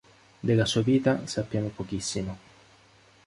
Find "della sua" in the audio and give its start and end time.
0.39-0.81